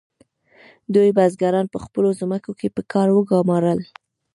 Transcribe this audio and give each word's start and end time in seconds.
دوی 0.93 1.09
بزګران 1.17 1.65
په 1.73 1.77
خپلو 1.85 2.09
ځمکو 2.19 2.51
کې 2.59 2.67
په 2.75 2.81
کار 2.91 3.07
وګمارل. 3.13 3.79